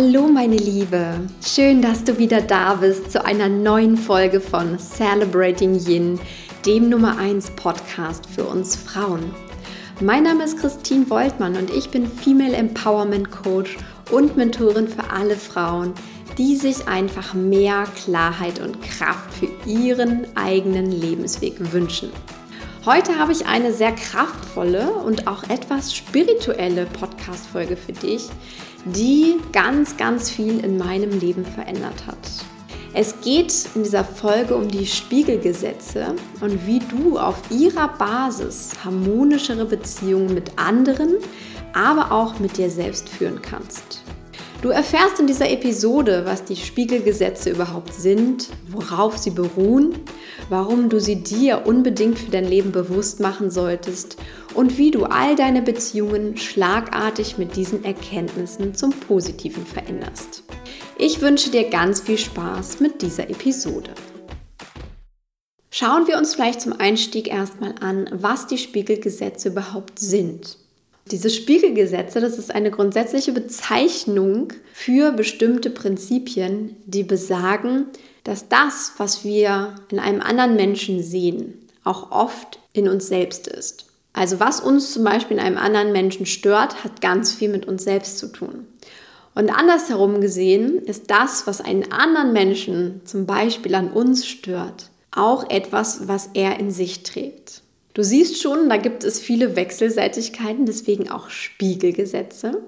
Hallo 0.00 0.28
meine 0.28 0.54
Liebe, 0.54 1.22
schön, 1.44 1.82
dass 1.82 2.04
du 2.04 2.18
wieder 2.18 2.40
da 2.40 2.74
bist 2.74 3.10
zu 3.10 3.24
einer 3.24 3.48
neuen 3.48 3.96
Folge 3.96 4.40
von 4.40 4.78
Celebrating 4.78 5.74
Yin, 5.74 6.20
dem 6.64 6.88
Nummer 6.88 7.18
1 7.18 7.50
Podcast 7.56 8.24
für 8.26 8.44
uns 8.44 8.76
Frauen. 8.76 9.34
Mein 10.00 10.22
Name 10.22 10.44
ist 10.44 10.60
Christine 10.60 11.10
Woltmann 11.10 11.56
und 11.56 11.70
ich 11.70 11.90
bin 11.90 12.06
Female 12.06 12.54
Empowerment 12.54 13.32
Coach 13.32 13.76
und 14.12 14.36
Mentorin 14.36 14.86
für 14.86 15.10
alle 15.10 15.34
Frauen, 15.34 15.94
die 16.38 16.54
sich 16.54 16.86
einfach 16.86 17.34
mehr 17.34 17.82
Klarheit 17.96 18.60
und 18.60 18.80
Kraft 18.80 19.34
für 19.34 19.48
ihren 19.68 20.28
eigenen 20.36 20.92
Lebensweg 20.92 21.72
wünschen. 21.72 22.12
Heute 22.88 23.18
habe 23.18 23.32
ich 23.32 23.44
eine 23.44 23.74
sehr 23.74 23.92
kraftvolle 23.92 24.90
und 24.90 25.26
auch 25.26 25.42
etwas 25.50 25.94
spirituelle 25.94 26.86
Podcast-Folge 26.86 27.76
für 27.76 27.92
dich, 27.92 28.30
die 28.86 29.36
ganz, 29.52 29.98
ganz 29.98 30.30
viel 30.30 30.64
in 30.64 30.78
meinem 30.78 31.20
Leben 31.20 31.44
verändert 31.44 32.06
hat. 32.06 32.16
Es 32.94 33.20
geht 33.20 33.52
in 33.74 33.82
dieser 33.82 34.04
Folge 34.04 34.56
um 34.56 34.68
die 34.68 34.86
Spiegelgesetze 34.86 36.14
und 36.40 36.66
wie 36.66 36.78
du 36.78 37.18
auf 37.18 37.36
ihrer 37.50 37.88
Basis 37.88 38.70
harmonischere 38.82 39.66
Beziehungen 39.66 40.32
mit 40.32 40.52
anderen, 40.58 41.16
aber 41.74 42.10
auch 42.10 42.38
mit 42.38 42.56
dir 42.56 42.70
selbst 42.70 43.10
führen 43.10 43.42
kannst. 43.42 44.02
Du 44.60 44.70
erfährst 44.70 45.20
in 45.20 45.28
dieser 45.28 45.48
Episode, 45.50 46.22
was 46.24 46.42
die 46.42 46.56
Spiegelgesetze 46.56 47.50
überhaupt 47.50 47.94
sind, 47.94 48.48
worauf 48.66 49.16
sie 49.16 49.30
beruhen, 49.30 49.94
warum 50.48 50.88
du 50.88 51.00
sie 51.00 51.22
dir 51.22 51.64
unbedingt 51.64 52.18
für 52.18 52.32
dein 52.32 52.44
Leben 52.44 52.72
bewusst 52.72 53.20
machen 53.20 53.52
solltest 53.52 54.16
und 54.54 54.76
wie 54.76 54.90
du 54.90 55.04
all 55.04 55.36
deine 55.36 55.62
Beziehungen 55.62 56.36
schlagartig 56.36 57.38
mit 57.38 57.54
diesen 57.54 57.84
Erkenntnissen 57.84 58.74
zum 58.74 58.90
Positiven 58.90 59.64
veränderst. 59.64 60.42
Ich 60.98 61.20
wünsche 61.20 61.50
dir 61.50 61.70
ganz 61.70 62.00
viel 62.00 62.18
Spaß 62.18 62.80
mit 62.80 63.00
dieser 63.00 63.30
Episode. 63.30 63.92
Schauen 65.70 66.08
wir 66.08 66.18
uns 66.18 66.34
vielleicht 66.34 66.62
zum 66.62 66.72
Einstieg 66.72 67.28
erstmal 67.28 67.76
an, 67.78 68.10
was 68.10 68.48
die 68.48 68.58
Spiegelgesetze 68.58 69.50
überhaupt 69.50 70.00
sind. 70.00 70.58
Diese 71.10 71.30
Spiegelgesetze, 71.30 72.20
das 72.20 72.38
ist 72.38 72.54
eine 72.54 72.70
grundsätzliche 72.70 73.32
Bezeichnung 73.32 74.52
für 74.72 75.12
bestimmte 75.12 75.70
Prinzipien, 75.70 76.76
die 76.84 77.02
besagen, 77.02 77.86
dass 78.24 78.48
das, 78.48 78.92
was 78.98 79.24
wir 79.24 79.74
in 79.90 79.98
einem 79.98 80.20
anderen 80.20 80.56
Menschen 80.56 81.02
sehen, 81.02 81.66
auch 81.82 82.10
oft 82.10 82.58
in 82.74 82.88
uns 82.88 83.08
selbst 83.08 83.48
ist. 83.48 83.86
Also 84.12 84.40
was 84.40 84.60
uns 84.60 84.92
zum 84.92 85.04
Beispiel 85.04 85.38
in 85.38 85.42
einem 85.42 85.58
anderen 85.58 85.92
Menschen 85.92 86.26
stört, 86.26 86.84
hat 86.84 87.00
ganz 87.00 87.32
viel 87.32 87.48
mit 87.48 87.66
uns 87.66 87.84
selbst 87.84 88.18
zu 88.18 88.26
tun. 88.26 88.66
Und 89.34 89.50
andersherum 89.50 90.20
gesehen 90.20 90.78
ist 90.78 91.10
das, 91.10 91.46
was 91.46 91.60
einen 91.60 91.92
anderen 91.92 92.32
Menschen 92.32 93.02
zum 93.04 93.24
Beispiel 93.24 93.74
an 93.76 93.92
uns 93.92 94.26
stört, 94.26 94.90
auch 95.12 95.48
etwas, 95.48 96.08
was 96.08 96.30
er 96.34 96.58
in 96.58 96.70
sich 96.70 97.04
trägt. 97.04 97.62
Du 97.98 98.04
siehst 98.04 98.40
schon, 98.40 98.68
da 98.68 98.76
gibt 98.76 99.02
es 99.02 99.18
viele 99.18 99.56
Wechselseitigkeiten, 99.56 100.66
deswegen 100.66 101.10
auch 101.10 101.30
Spiegelgesetze. 101.30 102.62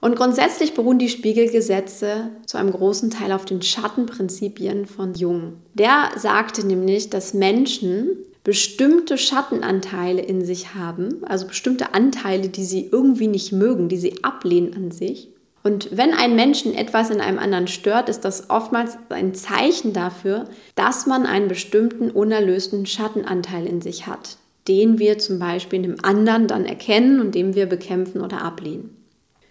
Und 0.00 0.14
grundsätzlich 0.14 0.74
beruhen 0.74 1.00
die 1.00 1.08
Spiegelgesetze 1.08 2.30
zu 2.46 2.56
einem 2.56 2.70
großen 2.70 3.10
Teil 3.10 3.32
auf 3.32 3.44
den 3.44 3.62
Schattenprinzipien 3.62 4.86
von 4.86 5.14
Jung. 5.14 5.54
Der 5.74 6.10
sagte 6.16 6.64
nämlich, 6.64 7.10
dass 7.10 7.34
Menschen 7.34 8.10
bestimmte 8.44 9.18
Schattenanteile 9.18 10.22
in 10.22 10.44
sich 10.44 10.72
haben, 10.76 11.24
also 11.24 11.48
bestimmte 11.48 11.92
Anteile, 11.92 12.48
die 12.48 12.64
sie 12.64 12.90
irgendwie 12.92 13.26
nicht 13.26 13.50
mögen, 13.50 13.88
die 13.88 13.98
sie 13.98 14.22
ablehnen 14.22 14.76
an 14.76 14.92
sich. 14.92 15.30
Und 15.64 15.88
wenn 15.96 16.14
ein 16.14 16.36
Menschen 16.36 16.74
etwas 16.74 17.10
in 17.10 17.20
einem 17.20 17.40
anderen 17.40 17.66
stört, 17.66 18.08
ist 18.08 18.24
das 18.24 18.50
oftmals 18.50 18.96
ein 19.08 19.34
Zeichen 19.34 19.92
dafür, 19.92 20.44
dass 20.76 21.06
man 21.06 21.26
einen 21.26 21.48
bestimmten 21.48 22.12
unerlösten 22.12 22.86
Schattenanteil 22.86 23.66
in 23.66 23.80
sich 23.80 24.06
hat 24.06 24.38
den 24.70 25.00
wir 25.00 25.18
zum 25.18 25.40
Beispiel 25.40 25.78
in 25.78 25.82
dem 25.82 26.04
anderen 26.04 26.46
dann 26.46 26.64
erkennen 26.64 27.18
und 27.20 27.34
dem 27.34 27.56
wir 27.56 27.66
bekämpfen 27.66 28.20
oder 28.20 28.42
ablehnen. 28.42 28.96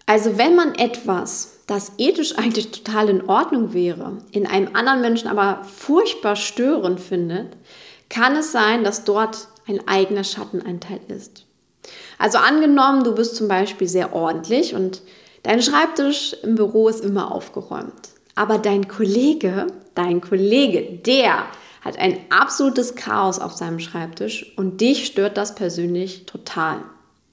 Also 0.06 0.38
wenn 0.38 0.56
man 0.56 0.74
etwas, 0.74 1.58
das 1.66 1.92
ethisch 1.98 2.38
eigentlich 2.38 2.70
total 2.70 3.10
in 3.10 3.28
Ordnung 3.28 3.74
wäre, 3.74 4.16
in 4.32 4.46
einem 4.46 4.74
anderen 4.74 5.02
Menschen 5.02 5.28
aber 5.28 5.62
furchtbar 5.64 6.36
störend 6.36 7.00
findet, 7.00 7.48
kann 8.08 8.34
es 8.34 8.50
sein, 8.50 8.82
dass 8.82 9.04
dort 9.04 9.48
ein 9.68 9.86
eigener 9.86 10.24
Schattenanteil 10.24 11.00
ist. 11.08 11.44
Also 12.18 12.38
angenommen, 12.38 13.04
du 13.04 13.14
bist 13.14 13.36
zum 13.36 13.46
Beispiel 13.46 13.88
sehr 13.88 14.14
ordentlich 14.14 14.74
und 14.74 15.02
dein 15.42 15.60
Schreibtisch 15.60 16.34
im 16.42 16.54
Büro 16.54 16.88
ist 16.88 17.04
immer 17.04 17.30
aufgeräumt. 17.30 18.08
Aber 18.34 18.56
dein 18.56 18.88
Kollege, 18.88 19.66
dein 19.94 20.22
Kollege, 20.22 20.98
der 21.04 21.44
hat 21.80 21.98
ein 21.98 22.18
absolutes 22.30 22.94
Chaos 22.94 23.38
auf 23.38 23.52
seinem 23.52 23.78
Schreibtisch 23.78 24.52
und 24.56 24.80
dich 24.80 25.06
stört 25.06 25.36
das 25.36 25.54
persönlich 25.54 26.26
total. 26.26 26.82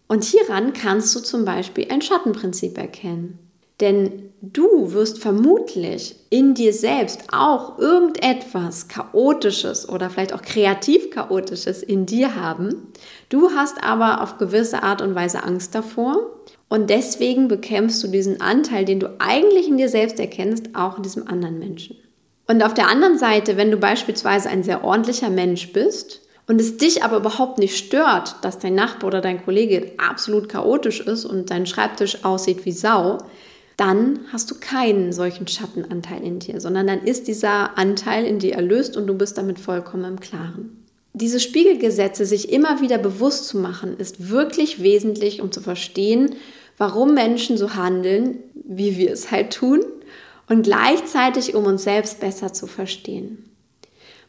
Und 0.07 0.23
hieran 0.23 0.73
kannst 0.73 1.13
du 1.15 1.19
zum 1.19 1.43
Beispiel 1.45 1.87
ein 1.89 2.01
Schattenprinzip 2.01 2.77
erkennen. 2.77 3.39
Denn 3.79 4.31
du 4.41 4.93
wirst 4.93 5.19
vermutlich 5.19 6.15
in 6.29 6.55
dir 6.55 6.73
selbst 6.73 7.25
auch 7.31 7.77
irgendetwas 7.77 8.87
Chaotisches 8.87 9.87
oder 9.87 10.09
vielleicht 10.09 10.33
auch 10.33 10.41
kreativ 10.41 11.11
Chaotisches 11.11 11.83
in 11.83 12.05
dir 12.07 12.35
haben. 12.35 12.91
Du 13.29 13.51
hast 13.51 13.83
aber 13.83 14.23
auf 14.23 14.39
gewisse 14.39 14.81
Art 14.81 15.01
und 15.01 15.13
Weise 15.13 15.43
Angst 15.43 15.75
davor 15.75 16.31
und 16.69 16.89
deswegen 16.89 17.47
bekämpfst 17.47 18.03
du 18.03 18.07
diesen 18.07 18.41
Anteil, 18.41 18.83
den 18.83 18.99
du 18.99 19.15
eigentlich 19.19 19.67
in 19.67 19.77
dir 19.77 19.89
selbst 19.89 20.19
erkennst, 20.19 20.75
auch 20.75 20.97
in 20.97 21.03
diesem 21.03 21.27
anderen 21.27 21.59
Menschen. 21.59 21.97
Und 22.47 22.63
auf 22.63 22.73
der 22.73 22.87
anderen 22.87 23.17
Seite, 23.17 23.57
wenn 23.57 23.71
du 23.71 23.77
beispielsweise 23.77 24.49
ein 24.49 24.63
sehr 24.63 24.83
ordentlicher 24.83 25.29
Mensch 25.29 25.73
bist 25.73 26.21
und 26.47 26.61
es 26.61 26.77
dich 26.77 27.03
aber 27.03 27.17
überhaupt 27.17 27.59
nicht 27.59 27.77
stört, 27.77 28.37
dass 28.41 28.57
dein 28.57 28.73
Nachbar 28.73 29.07
oder 29.07 29.21
dein 29.21 29.43
Kollege 29.43 29.91
absolut 29.97 30.47
chaotisch 30.47 31.01
ist 31.01 31.25
und 31.25 31.51
dein 31.51 31.65
Schreibtisch 31.65 32.23
aussieht 32.23 32.65
wie 32.65 32.71
Sau, 32.71 33.17
dann 33.75 34.21
hast 34.31 34.49
du 34.49 34.55
keinen 34.55 35.11
solchen 35.11 35.47
Schattenanteil 35.47 36.23
in 36.23 36.39
dir, 36.39 36.61
sondern 36.61 36.87
dann 36.87 37.03
ist 37.03 37.27
dieser 37.27 37.77
Anteil 37.77 38.25
in 38.25 38.39
dir 38.39 38.55
erlöst 38.55 38.95
und 38.95 39.05
du 39.07 39.13
bist 39.13 39.37
damit 39.37 39.59
vollkommen 39.59 40.05
im 40.05 40.19
Klaren. 40.19 40.85
Diese 41.13 41.39
Spiegelgesetze 41.39 42.25
sich 42.25 42.51
immer 42.51 42.79
wieder 42.81 42.97
bewusst 42.97 43.47
zu 43.47 43.57
machen, 43.57 43.97
ist 43.97 44.29
wirklich 44.29 44.81
wesentlich, 44.81 45.41
um 45.41 45.51
zu 45.51 45.61
verstehen, 45.61 46.35
warum 46.77 47.13
Menschen 47.13 47.57
so 47.57 47.75
handeln, 47.75 48.37
wie 48.53 48.97
wir 48.97 49.11
es 49.11 49.31
halt 49.31 49.51
tun 49.51 49.81
und 50.49 50.63
gleichzeitig 50.63 51.55
um 51.55 51.65
uns 51.65 51.83
selbst 51.83 52.19
besser 52.19 52.53
zu 52.53 52.67
verstehen. 52.67 53.47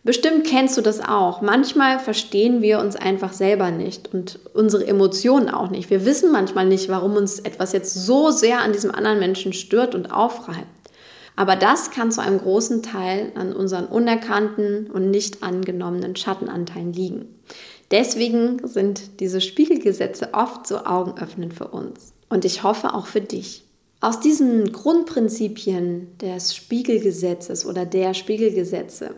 Bestimmt 0.05 0.47
kennst 0.47 0.77
du 0.77 0.81
das 0.81 1.01
auch. 1.01 1.43
Manchmal 1.43 1.99
verstehen 1.99 2.63
wir 2.63 2.79
uns 2.79 2.97
einfach 2.97 3.33
selber 3.33 3.71
nicht 3.71 4.13
und 4.15 4.39
unsere 4.55 4.87
Emotionen 4.87 5.51
auch 5.51 5.71
nicht. 5.71 5.91
Wir 5.91 6.05
wissen 6.05 6.31
manchmal 6.31 6.67
nicht, 6.67 6.89
warum 6.89 7.17
uns 7.17 7.41
etwas 7.41 7.73
jetzt 7.73 7.95
so 7.95 8.31
sehr 8.31 8.61
an 8.61 8.73
diesem 8.73 8.91
anderen 8.91 9.19
Menschen 9.19 9.53
stört 9.53 9.95
und 9.95 10.13
aufreibt. 10.13 10.67
Aber 11.37 11.57
das 11.57 11.91
kann 11.91 12.11
zu 12.11 12.21
einem 12.23 12.39
großen 12.39 12.83
Teil 12.83 13.33
an 13.35 13.53
unseren 13.53 13.87
unerkannten 13.87 14.91
und 14.91 15.11
nicht 15.11 15.43
angenommenen 15.43 16.17
Schattenanteilen 16.17 16.93
liegen. 16.93 17.27
Deswegen 17.91 18.67
sind 18.67 19.21
diese 19.21 19.41
Spiegelgesetze 19.41 20.31
oft 20.33 20.67
so 20.67 20.79
augenöffnend 20.79 21.55
für 21.55 21.69
uns. 21.69 22.13
Und 22.29 22.45
ich 22.45 22.63
hoffe 22.63 22.95
auch 22.95 23.07
für 23.07 23.21
dich. 23.21 23.68
Aus 24.01 24.21
diesen 24.21 24.73
Grundprinzipien 24.73 26.17
des 26.19 26.55
Spiegelgesetzes 26.55 27.67
oder 27.67 27.85
der 27.85 28.15
Spiegelgesetze 28.15 29.17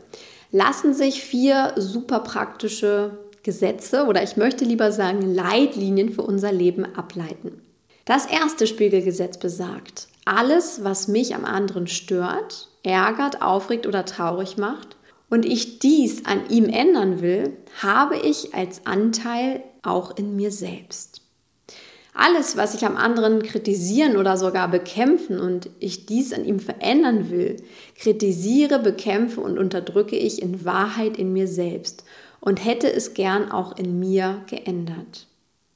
lassen 0.52 0.94
sich 0.94 1.22
vier 1.22 1.74
super 1.76 2.20
praktische 2.20 3.18
Gesetze 3.42 4.06
oder 4.06 4.22
ich 4.22 4.38
möchte 4.38 4.64
lieber 4.64 4.90
sagen 4.90 5.34
Leitlinien 5.34 6.10
für 6.10 6.22
unser 6.22 6.50
Leben 6.50 6.86
ableiten. 6.94 7.60
Das 8.06 8.24
erste 8.24 8.66
Spiegelgesetz 8.66 9.36
besagt, 9.38 10.08
alles, 10.24 10.82
was 10.82 11.08
mich 11.08 11.34
am 11.34 11.44
anderen 11.44 11.86
stört, 11.86 12.68
ärgert, 12.82 13.42
aufregt 13.42 13.86
oder 13.86 14.06
traurig 14.06 14.56
macht 14.56 14.96
und 15.28 15.44
ich 15.44 15.78
dies 15.78 16.24
an 16.24 16.48
ihm 16.48 16.70
ändern 16.70 17.20
will, 17.20 17.56
habe 17.82 18.16
ich 18.16 18.54
als 18.54 18.86
Anteil 18.86 19.62
auch 19.82 20.16
in 20.16 20.36
mir 20.36 20.50
selbst. 20.50 21.19
Alles, 22.12 22.56
was 22.56 22.74
ich 22.74 22.84
am 22.84 22.96
anderen 22.96 23.42
kritisieren 23.42 24.16
oder 24.16 24.36
sogar 24.36 24.68
bekämpfen 24.68 25.38
und 25.38 25.70
ich 25.78 26.06
dies 26.06 26.32
an 26.32 26.44
ihm 26.44 26.58
verändern 26.58 27.30
will, 27.30 27.56
kritisiere, 27.96 28.80
bekämpfe 28.80 29.40
und 29.40 29.58
unterdrücke 29.58 30.16
ich 30.16 30.42
in 30.42 30.64
Wahrheit 30.64 31.16
in 31.16 31.32
mir 31.32 31.46
selbst 31.46 32.04
und 32.40 32.64
hätte 32.64 32.92
es 32.92 33.14
gern 33.14 33.52
auch 33.52 33.76
in 33.76 34.00
mir 34.00 34.42
geändert. 34.48 35.28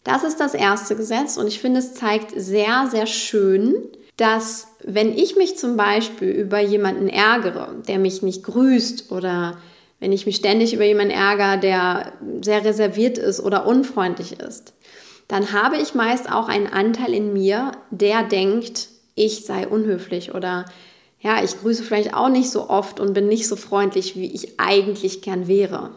Das 0.03 0.25
ist 0.25 0.41
das 0.41 0.55
erste 0.55 0.97
Gesetz 0.97 1.37
und 1.37 1.47
ich 1.47 1.61
finde, 1.61 1.81
es 1.81 1.95
zeigt 1.95 2.33
sehr, 2.37 2.89
sehr 2.91 3.07
schön, 3.07 3.75
dass 4.17 4.69
wenn 4.83 5.17
ich 5.17 5.37
mich 5.37 5.57
zum 5.57 5.77
Beispiel 5.77 6.29
über 6.29 6.61
jemanden 6.61 7.09
ärgere, 7.09 7.75
der 7.89 7.99
mich 7.99 8.23
nicht 8.23 8.45
grüßt 8.45 9.11
oder 9.11 9.57
wenn 10.01 10.13
ich 10.13 10.27
mich 10.27 10.37
ständig 10.37 10.75
über 10.75 10.85
jemanden 10.85 11.13
ärgere, 11.13 11.59
der 11.59 12.13
sehr 12.43 12.65
reserviert 12.65 13.19
ist 13.19 13.41
oder 13.41 13.67
unfreundlich 13.67 14.39
ist, 14.39 14.75
dann 15.29 15.53
habe 15.53 15.77
ich 15.77 15.95
meist 15.95 16.31
auch 16.31 16.49
einen 16.49 16.67
Anteil 16.67 17.15
in 17.15 17.33
mir, 17.33 17.73
der 17.91 18.23
denkt, 18.23 18.89
ich 19.15 19.45
sei 19.45 19.67
unhöflich 19.67 20.35
oder 20.35 20.67
ja, 21.21 21.43
ich 21.43 21.59
grüße 21.59 21.83
vielleicht 21.83 22.15
auch 22.15 22.29
nicht 22.29 22.51
so 22.51 22.69
oft 22.69 23.01
und 23.01 23.15
bin 23.15 23.29
nicht 23.29 23.49
so 23.49 23.57
freundlich, 23.57 24.15
wie 24.17 24.31
ich 24.33 24.61
eigentlich 24.61 25.23
gern 25.23 25.49
wäre. 25.49 25.91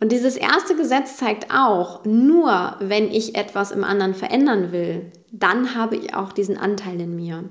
Und 0.00 0.12
dieses 0.12 0.36
erste 0.36 0.74
Gesetz 0.74 1.18
zeigt 1.18 1.52
auch, 1.52 2.04
nur 2.06 2.76
wenn 2.80 3.10
ich 3.10 3.34
etwas 3.34 3.70
im 3.70 3.84
anderen 3.84 4.14
verändern 4.14 4.72
will, 4.72 5.12
dann 5.30 5.74
habe 5.74 5.96
ich 5.96 6.14
auch 6.14 6.32
diesen 6.32 6.56
Anteil 6.56 6.98
in 6.98 7.14
mir. 7.14 7.44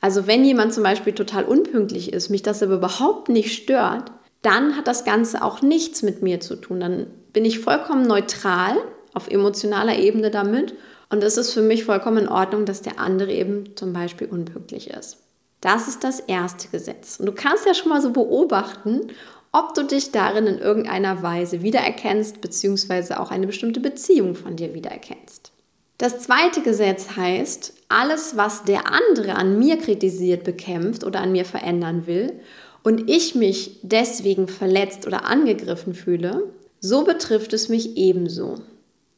Also 0.00 0.26
wenn 0.26 0.44
jemand 0.44 0.74
zum 0.74 0.82
Beispiel 0.82 1.12
total 1.12 1.44
unpünktlich 1.44 2.12
ist, 2.12 2.28
mich 2.28 2.42
das 2.42 2.62
aber 2.62 2.74
überhaupt 2.74 3.28
nicht 3.28 3.54
stört, 3.54 4.10
dann 4.42 4.76
hat 4.76 4.88
das 4.88 5.04
Ganze 5.04 5.42
auch 5.42 5.62
nichts 5.62 6.02
mit 6.02 6.20
mir 6.20 6.40
zu 6.40 6.56
tun. 6.56 6.80
Dann 6.80 7.06
bin 7.32 7.44
ich 7.44 7.60
vollkommen 7.60 8.06
neutral 8.06 8.76
auf 9.14 9.28
emotionaler 9.28 9.98
Ebene 9.98 10.30
damit 10.30 10.74
und 11.10 11.22
es 11.22 11.36
ist 11.36 11.52
für 11.52 11.62
mich 11.62 11.84
vollkommen 11.84 12.18
in 12.18 12.28
Ordnung, 12.28 12.64
dass 12.66 12.82
der 12.82 12.98
andere 12.98 13.32
eben 13.32 13.76
zum 13.76 13.92
Beispiel 13.92 14.26
unpünktlich 14.26 14.90
ist. 14.90 15.18
Das 15.60 15.88
ist 15.88 16.04
das 16.04 16.20
erste 16.20 16.68
Gesetz. 16.68 17.18
Und 17.18 17.26
du 17.26 17.32
kannst 17.32 17.64
ja 17.64 17.72
schon 17.72 17.88
mal 17.88 18.02
so 18.02 18.10
beobachten, 18.10 19.08
ob 19.52 19.74
du 19.74 19.84
dich 19.84 20.10
darin 20.10 20.46
in 20.46 20.58
irgendeiner 20.58 21.22
Weise 21.22 21.62
wiedererkennst, 21.62 22.40
beziehungsweise 22.40 23.20
auch 23.20 23.30
eine 23.30 23.46
bestimmte 23.46 23.80
Beziehung 23.80 24.34
von 24.34 24.56
dir 24.56 24.74
wiedererkennst. 24.74 25.52
Das 25.98 26.18
zweite 26.18 26.60
Gesetz 26.60 27.16
heißt, 27.16 27.72
alles, 27.88 28.36
was 28.36 28.64
der 28.64 28.92
andere 28.92 29.36
an 29.36 29.58
mir 29.58 29.78
kritisiert, 29.78 30.42
bekämpft 30.42 31.04
oder 31.04 31.20
an 31.20 31.30
mir 31.30 31.44
verändern 31.44 32.08
will 32.08 32.40
und 32.82 33.08
ich 33.08 33.36
mich 33.36 33.78
deswegen 33.82 34.48
verletzt 34.48 35.06
oder 35.06 35.24
angegriffen 35.26 35.94
fühle, 35.94 36.52
so 36.80 37.04
betrifft 37.04 37.52
es 37.52 37.68
mich 37.68 37.96
ebenso. 37.96 38.56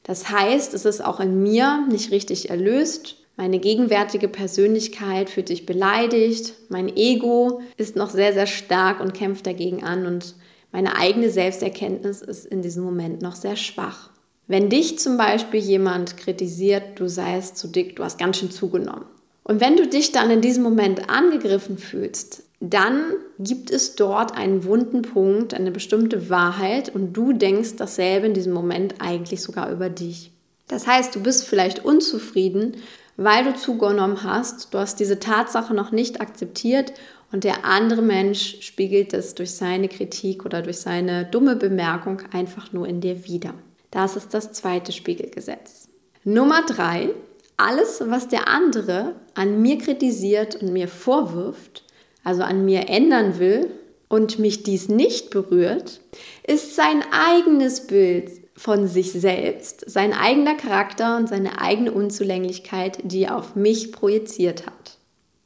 Das 0.06 0.30
heißt, 0.30 0.72
es 0.72 0.84
ist 0.84 1.04
auch 1.04 1.18
in 1.18 1.42
mir 1.42 1.84
nicht 1.90 2.12
richtig 2.12 2.48
erlöst. 2.48 3.16
Meine 3.36 3.58
gegenwärtige 3.58 4.28
Persönlichkeit 4.28 5.28
fühlt 5.28 5.48
sich 5.48 5.66
beleidigt. 5.66 6.54
Mein 6.68 6.96
Ego 6.96 7.60
ist 7.76 7.96
noch 7.96 8.10
sehr, 8.10 8.32
sehr 8.32 8.46
stark 8.46 9.00
und 9.00 9.14
kämpft 9.14 9.48
dagegen 9.48 9.82
an. 9.82 10.06
Und 10.06 10.36
meine 10.70 10.96
eigene 10.96 11.28
Selbsterkenntnis 11.28 12.22
ist 12.22 12.46
in 12.46 12.62
diesem 12.62 12.84
Moment 12.84 13.20
noch 13.20 13.34
sehr 13.34 13.56
schwach. 13.56 14.10
Wenn 14.46 14.70
dich 14.70 15.00
zum 15.00 15.16
Beispiel 15.16 15.58
jemand 15.58 16.16
kritisiert, 16.16 17.00
du 17.00 17.08
seist 17.08 17.56
zu 17.56 17.66
dick, 17.66 17.96
du 17.96 18.04
hast 18.04 18.16
ganz 18.16 18.38
schön 18.38 18.52
zugenommen. 18.52 19.06
Und 19.42 19.60
wenn 19.60 19.76
du 19.76 19.88
dich 19.88 20.12
dann 20.12 20.30
in 20.30 20.40
diesem 20.40 20.62
Moment 20.62 21.10
angegriffen 21.10 21.78
fühlst, 21.78 22.44
dann 22.60 23.12
gibt 23.38 23.70
es 23.70 23.96
dort 23.96 24.36
einen 24.36 24.64
wunden 24.64 25.02
Punkt, 25.02 25.54
eine 25.54 25.70
bestimmte 25.70 26.30
Wahrheit 26.30 26.94
und 26.94 27.12
du 27.12 27.32
denkst 27.32 27.76
dasselbe 27.76 28.26
in 28.26 28.34
diesem 28.34 28.52
Moment 28.52 28.94
eigentlich 28.98 29.42
sogar 29.42 29.70
über 29.70 29.90
dich. 29.90 30.32
Das 30.68 30.86
heißt, 30.86 31.14
du 31.14 31.22
bist 31.22 31.44
vielleicht 31.44 31.84
unzufrieden, 31.84 32.76
weil 33.16 33.44
du 33.44 33.54
zugenommen 33.54 34.22
hast, 34.22 34.74
du 34.74 34.78
hast 34.78 35.00
diese 35.00 35.20
Tatsache 35.20 35.74
noch 35.74 35.92
nicht 35.92 36.20
akzeptiert 36.20 36.92
und 37.32 37.44
der 37.44 37.64
andere 37.64 38.02
Mensch 38.02 38.58
spiegelt 38.60 39.12
es 39.12 39.34
durch 39.34 39.52
seine 39.52 39.88
Kritik 39.88 40.44
oder 40.44 40.62
durch 40.62 40.78
seine 40.78 41.24
dumme 41.24 41.56
Bemerkung 41.56 42.22
einfach 42.32 42.72
nur 42.72 42.86
in 42.86 43.00
dir 43.00 43.24
wieder. 43.24 43.54
Das 43.90 44.16
ist 44.16 44.34
das 44.34 44.52
zweite 44.52 44.92
Spiegelgesetz. 44.92 45.88
Nummer 46.24 46.64
drei, 46.66 47.10
alles, 47.56 48.02
was 48.06 48.28
der 48.28 48.48
andere 48.48 49.14
an 49.34 49.62
mir 49.62 49.78
kritisiert 49.78 50.56
und 50.56 50.72
mir 50.72 50.88
vorwirft, 50.88 51.84
also 52.26 52.42
an 52.42 52.64
mir 52.64 52.88
ändern 52.88 53.38
will 53.38 53.70
und 54.08 54.40
mich 54.40 54.64
dies 54.64 54.88
nicht 54.88 55.30
berührt, 55.30 56.00
ist 56.44 56.74
sein 56.74 57.04
eigenes 57.12 57.86
Bild 57.86 58.30
von 58.56 58.88
sich 58.88 59.12
selbst, 59.12 59.88
sein 59.88 60.12
eigener 60.12 60.56
Charakter 60.56 61.18
und 61.18 61.28
seine 61.28 61.60
eigene 61.60 61.92
Unzulänglichkeit, 61.92 62.98
die 63.04 63.22
er 63.22 63.36
auf 63.36 63.54
mich 63.54 63.92
projiziert 63.92 64.66
hat. 64.66 64.98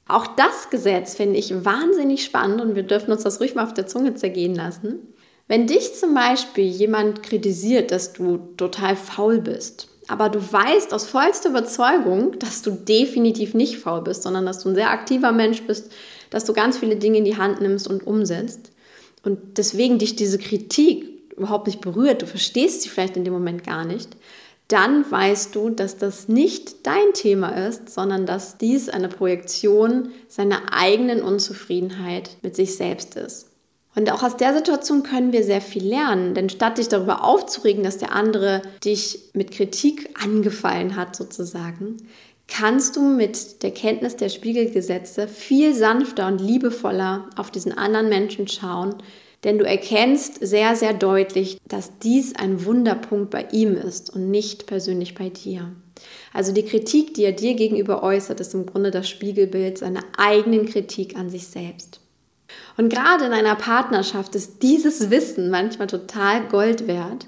Auch 0.09 0.27
das 0.27 0.71
Gesetz 0.71 1.15
finde 1.15 1.39
ich 1.39 1.67
wahnsinnig 1.67 2.25
spannend 2.25 2.63
und 2.63 2.75
wir 2.75 2.83
dürfen 2.83 3.13
uns 3.13 3.25
das 3.25 3.41
ruhig 3.41 3.55
mal 3.55 3.65
auf 3.65 3.75
der 3.75 3.87
Zunge 3.87 4.15
zergehen 4.15 4.55
lassen. 4.55 5.01
Wenn 5.49 5.67
dich 5.67 5.95
zum 5.95 6.15
Beispiel 6.15 6.65
jemand 6.65 7.23
kritisiert, 7.23 7.91
dass 7.91 8.15
du 8.15 8.39
total 8.57 8.97
faul 8.97 9.43
bist, 9.43 9.89
aber 10.09 10.31
du 10.31 10.41
weißt 10.41 10.95
aus 10.95 11.07
vollster 11.07 11.51
Überzeugung, 11.51 12.39
dass 12.39 12.63
du 12.63 12.71
definitiv 12.71 13.53
nicht 13.53 13.77
faul 13.77 14.01
bist, 14.01 14.23
sondern 14.23 14.47
dass 14.47 14.61
du 14.61 14.71
ein 14.71 14.75
sehr 14.75 14.91
aktiver 14.91 15.31
Mensch 15.31 15.63
bist, 15.63 15.93
dass 16.31 16.45
du 16.45 16.53
ganz 16.53 16.79
viele 16.79 16.97
Dinge 16.97 17.19
in 17.19 17.25
die 17.25 17.37
Hand 17.37 17.61
nimmst 17.61 17.89
und 17.89 18.07
umsetzt 18.07 18.71
und 19.23 19.59
deswegen 19.59 19.99
dich 19.99 20.17
diese 20.17 20.39
Kritik 20.39 21.07
überhaupt 21.37 21.67
nicht 21.67 21.81
berührt, 21.81 22.23
du 22.23 22.27
verstehst 22.27 22.83
sie 22.83 22.89
vielleicht 22.89 23.17
in 23.17 23.25
dem 23.25 23.33
Moment 23.33 23.65
gar 23.65 23.85
nicht, 23.85 24.17
dann 24.69 25.11
weißt 25.11 25.55
du, 25.57 25.71
dass 25.71 25.97
das 25.97 26.29
nicht 26.29 26.87
dein 26.87 27.13
Thema 27.13 27.49
ist, 27.49 27.91
sondern 27.91 28.25
dass 28.25 28.57
dies 28.57 28.89
eine 28.89 29.09
Projektion 29.09 30.11
seiner 30.29 30.73
eigenen 30.73 31.23
Unzufriedenheit 31.23 32.31
mit 32.43 32.55
sich 32.55 32.77
selbst 32.77 33.17
ist. 33.17 33.47
Und 33.97 34.11
auch 34.13 34.23
aus 34.23 34.37
der 34.37 34.55
Situation 34.55 35.03
können 35.03 35.33
wir 35.33 35.43
sehr 35.43 35.61
viel 35.61 35.85
lernen, 35.85 36.35
denn 36.35 36.49
statt 36.49 36.79
dich 36.79 36.87
darüber 36.87 37.25
aufzuregen, 37.25 37.83
dass 37.83 37.99
der 37.99 38.15
andere 38.15 38.63
dich 38.85 39.31
mit 39.33 39.51
Kritik 39.51 40.09
angefallen 40.23 40.95
hat 40.95 41.17
sozusagen, 41.17 41.97
kannst 42.51 42.97
du 42.97 43.03
mit 43.03 43.63
der 43.63 43.71
Kenntnis 43.71 44.17
der 44.17 44.29
Spiegelgesetze 44.29 45.29
viel 45.29 45.75
sanfter 45.75 46.27
und 46.27 46.41
liebevoller 46.41 47.31
auf 47.37 47.51
diesen 47.51 47.73
anderen 47.73 48.09
Menschen 48.09 48.49
schauen, 48.49 48.97
denn 49.45 49.57
du 49.57 49.65
erkennst 49.65 50.45
sehr, 50.47 50.77
sehr 50.77 50.93
deutlich, 50.93 51.59
dass 51.67 51.99
dies 52.01 52.35
ein 52.37 52.65
Wunderpunkt 52.67 53.31
bei 53.31 53.47
ihm 53.53 53.75
ist 53.75 54.11
und 54.11 54.31
nicht 54.31 54.67
persönlich 54.67 55.15
bei 55.15 55.31
dir. 55.31 55.71
Also 56.33 56.53
die 56.53 56.65
Kritik, 56.65 57.15
die 57.15 57.25
er 57.25 57.33
dir 57.33 57.55
gegenüber 57.55 58.03
äußert, 58.03 58.41
ist 58.41 58.55
im 58.55 58.67
Grunde 58.67 58.91
das 58.91 59.09
Spiegelbild 59.09 59.79
seiner 59.79 60.03
eigenen 60.19 60.67
Kritik 60.67 61.17
an 61.17 61.31
sich 61.31 61.47
selbst. 61.47 62.01
Und 62.77 62.93
gerade 62.93 63.27
in 63.27 63.33
einer 63.33 63.55
Partnerschaft 63.55 64.35
ist 64.35 64.63
dieses 64.63 65.11
Wissen 65.11 65.51
manchmal 65.51 65.87
total 65.87 66.47
Gold 66.49 66.87
wert. 66.87 67.27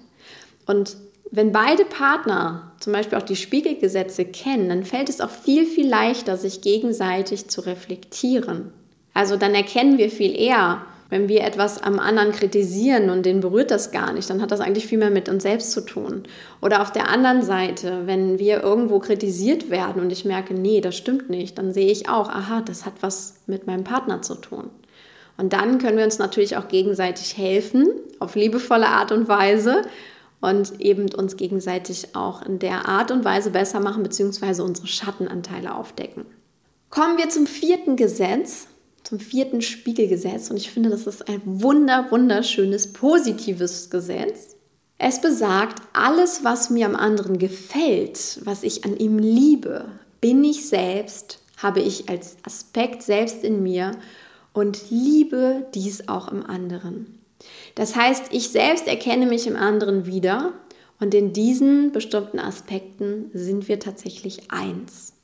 Und 0.67 0.97
wenn 1.35 1.51
beide 1.51 1.87
Partner 1.87 2.73
zum 2.79 2.93
Beispiel 2.93 3.17
auch 3.17 3.23
die 3.23 3.37
Spiegelgesetze 3.37 4.27
kennen, 4.27 4.69
dann 4.69 4.85
fällt 4.85 5.09
es 5.09 5.23
auch 5.23 5.31
viel, 5.31 5.65
viel 5.65 5.89
leichter, 5.89 6.37
sich 6.37 6.61
gegenseitig 6.61 7.49
zu 7.49 7.63
reflektieren. 7.63 8.71
Also 9.15 9.37
dann 9.37 9.55
erkennen 9.55 9.97
wir 9.97 10.11
viel 10.11 10.39
eher, 10.39 10.83
wenn 11.09 11.29
wir 11.29 11.43
etwas 11.43 11.83
am 11.83 11.99
anderen 11.99 12.33
kritisieren 12.33 13.09
und 13.09 13.25
den 13.25 13.41
berührt 13.41 13.71
das 13.71 13.93
gar 13.93 14.13
nicht, 14.13 14.29
dann 14.29 14.43
hat 14.43 14.51
das 14.51 14.61
eigentlich 14.61 14.87
viel 14.87 14.99
mehr 14.99 15.11
mit 15.11 15.31
uns 15.31 15.43
selbst 15.43 15.73
zu 15.73 15.81
tun. 15.81 16.25
Oder 16.61 16.83
auf 16.83 16.93
der 16.93 17.09
anderen 17.09 17.43
Seite, 17.43 18.03
wenn 18.05 18.39
wir 18.39 18.63
irgendwo 18.63 18.99
kritisiert 18.99 19.71
werden 19.71 20.03
und 20.03 20.13
ich 20.13 20.27
merke, 20.27 20.53
nee, 20.53 20.83
das 20.83 20.97
stimmt 20.97 21.31
nicht, 21.31 21.57
dann 21.57 21.73
sehe 21.73 21.91
ich 21.91 22.11
auch, 22.11 22.29
aha, 22.29 22.61
das 22.61 22.85
hat 22.85 22.95
was 23.01 23.37
mit 23.47 23.67
meinem 23.67 23.85
Partner 23.85 24.21
zu 24.21 24.35
tun. 24.35 24.69
Und 25.39 25.55
dann 25.55 25.79
können 25.79 25.97
wir 25.97 26.05
uns 26.05 26.19
natürlich 26.19 26.59
auch 26.59 26.69
gegenseitig 26.69 27.39
helfen, 27.39 27.89
auf 28.19 28.35
liebevolle 28.35 28.89
Art 28.89 29.13
und 29.13 29.29
Weise 29.29 29.83
und 30.43 30.81
eben 30.81 31.09
uns 31.15 31.37
gegenseitig 31.37 32.15
auch 32.15 32.43
in 32.43 32.59
der 32.59 32.87
Art 32.87 33.11
und 33.11 33.25
Weise 33.25 33.51
besser 33.51 33.81
machen, 33.81 34.03
beziehungsweise 34.03 34.65
unsere 34.65 34.89
Schattenanteile 34.89 35.75
aufdecken. 35.75 36.27
Kommen 36.91 37.17
wir 37.17 37.31
zum 37.31 37.47
vierten 37.47 37.97
Gesetz, 37.97 38.67
zum 39.05 39.19
vierten 39.19 39.63
Spiegelgesetz 39.63 40.51
und 40.51 40.57
ich 40.57 40.71
finde, 40.71 40.91
das 40.91 41.07
ist 41.07 41.29
ein 41.29 41.41
wunder, 41.45 42.09
wunderschönes, 42.11 42.93
positives 42.93 43.89
Gesetz. 43.89 44.57
Es 44.99 45.21
besagt, 45.21 45.81
alles, 45.93 46.45
was 46.45 46.71
mir 46.71 46.87
am 46.87 46.97
anderen 46.97 47.39
gefällt, 47.39 48.41
was 48.45 48.63
ich 48.65 48.85
an 48.85 48.97
ihm 48.97 49.19
liebe, 49.19 49.87
bin 50.21 50.45
ich 50.45 50.69
selbst, 50.69 51.39
habe 51.57 51.81
ich 51.81 52.09
als 52.09 52.37
Aspekt 52.43 53.03
selbst 53.03 53.45
in 53.45 53.63
mir 53.63 53.93
und 54.53 54.91
liebe 54.91 55.67
dies 55.75 56.09
auch 56.09 56.31
im 56.31 56.45
anderen. 56.45 57.22
Das 57.75 57.97
heißt, 57.97 58.27
ich 58.31 58.51
selbst 58.51 58.87
erkenne 58.87 59.27
mich 59.27 59.47
im 59.47 59.57
anderen 59.57 60.07
wieder 60.07 60.53
und 61.01 61.15
in 61.15 61.33
diesen 61.33 61.93
bestimmten 61.93 62.39
Aspekten 62.39 63.31
sind 63.33 63.69
wir 63.69 63.81
tatsächlich 63.81 64.51
eins. 64.51 65.15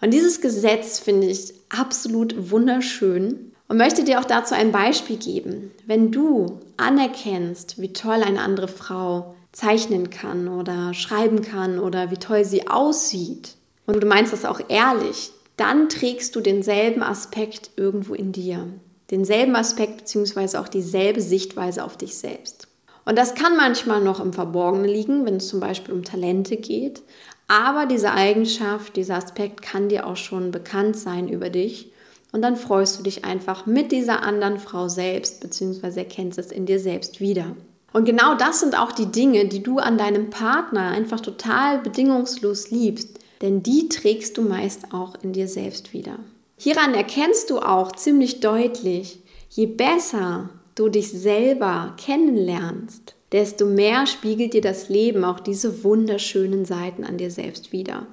Und 0.00 0.12
dieses 0.12 0.40
Gesetz 0.40 0.98
finde 0.98 1.26
ich 1.26 1.52
absolut 1.68 2.50
wunderschön 2.50 3.52
und 3.68 3.76
möchte 3.76 4.04
dir 4.04 4.20
auch 4.20 4.24
dazu 4.24 4.54
ein 4.54 4.72
Beispiel 4.72 5.16
geben. 5.16 5.72
Wenn 5.86 6.10
du 6.10 6.60
anerkennst, 6.76 7.80
wie 7.80 7.92
toll 7.92 8.22
eine 8.22 8.40
andere 8.40 8.68
Frau 8.68 9.34
zeichnen 9.52 10.10
kann 10.10 10.48
oder 10.48 10.94
schreiben 10.94 11.42
kann 11.42 11.78
oder 11.78 12.10
wie 12.10 12.16
toll 12.16 12.44
sie 12.44 12.68
aussieht 12.68 13.56
und 13.86 14.02
du 14.02 14.06
meinst 14.06 14.32
das 14.32 14.44
auch 14.44 14.60
ehrlich, 14.68 15.30
dann 15.56 15.88
trägst 15.88 16.34
du 16.34 16.40
denselben 16.40 17.02
Aspekt 17.02 17.70
irgendwo 17.76 18.14
in 18.14 18.32
dir. 18.32 18.66
Denselben 19.10 19.56
Aspekt 19.56 19.98
bzw. 19.98 20.58
auch 20.58 20.68
dieselbe 20.68 21.20
Sichtweise 21.20 21.84
auf 21.84 21.96
dich 21.96 22.16
selbst. 22.16 22.68
Und 23.04 23.18
das 23.18 23.34
kann 23.34 23.56
manchmal 23.56 24.02
noch 24.02 24.20
im 24.20 24.32
Verborgenen 24.32 24.88
liegen, 24.88 25.26
wenn 25.26 25.36
es 25.36 25.48
zum 25.48 25.60
Beispiel 25.60 25.94
um 25.94 26.04
Talente 26.04 26.56
geht. 26.56 27.02
Aber 27.48 27.86
diese 27.86 28.12
Eigenschaft, 28.12 28.96
dieser 28.96 29.16
Aspekt 29.16 29.60
kann 29.60 29.90
dir 29.90 30.06
auch 30.06 30.16
schon 30.16 30.50
bekannt 30.50 30.96
sein 30.96 31.28
über 31.28 31.50
dich. 31.50 31.92
Und 32.32 32.42
dann 32.42 32.56
freust 32.56 32.98
du 32.98 33.02
dich 33.02 33.24
einfach 33.24 33.66
mit 33.66 33.92
dieser 33.92 34.22
anderen 34.22 34.58
Frau 34.58 34.88
selbst, 34.88 35.40
beziehungsweise 35.40 36.00
erkennst 36.00 36.38
es 36.38 36.50
in 36.50 36.66
dir 36.66 36.80
selbst 36.80 37.20
wieder. 37.20 37.54
Und 37.92 38.06
genau 38.06 38.34
das 38.34 38.58
sind 38.58 38.76
auch 38.76 38.90
die 38.90 39.06
Dinge, 39.06 39.44
die 39.44 39.62
du 39.62 39.78
an 39.78 39.98
deinem 39.98 40.30
Partner 40.30 40.88
einfach 40.88 41.20
total 41.20 41.78
bedingungslos 41.78 42.72
liebst, 42.72 43.20
denn 43.40 43.62
die 43.62 43.88
trägst 43.88 44.36
du 44.36 44.42
meist 44.42 44.92
auch 44.92 45.14
in 45.22 45.32
dir 45.32 45.46
selbst 45.46 45.92
wieder. 45.92 46.18
Hieran 46.64 46.94
erkennst 46.94 47.50
du 47.50 47.58
auch 47.58 47.92
ziemlich 47.92 48.40
deutlich, 48.40 49.18
je 49.50 49.66
besser 49.66 50.48
du 50.74 50.88
dich 50.88 51.12
selber 51.12 51.92
kennenlernst, 51.98 53.14
desto 53.32 53.66
mehr 53.66 54.06
spiegelt 54.06 54.54
dir 54.54 54.62
das 54.62 54.88
Leben 54.88 55.26
auch 55.26 55.40
diese 55.40 55.84
wunderschönen 55.84 56.64
Seiten 56.64 57.04
an 57.04 57.18
dir 57.18 57.30
selbst 57.30 57.72
wieder. 57.72 58.06